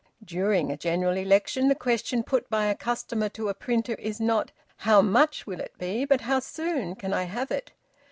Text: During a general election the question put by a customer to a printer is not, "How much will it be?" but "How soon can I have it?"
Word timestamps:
During 0.25 0.71
a 0.71 0.77
general 0.77 1.15
election 1.15 1.67
the 1.67 1.75
question 1.75 2.23
put 2.23 2.49
by 2.49 2.65
a 2.65 2.73
customer 2.75 3.29
to 3.29 3.49
a 3.49 3.53
printer 3.53 3.93
is 3.99 4.19
not, 4.19 4.51
"How 4.77 5.03
much 5.03 5.45
will 5.45 5.59
it 5.59 5.77
be?" 5.77 6.05
but 6.05 6.21
"How 6.21 6.39
soon 6.39 6.95
can 6.95 7.13
I 7.13 7.25
have 7.25 7.51
it?" 7.51 7.71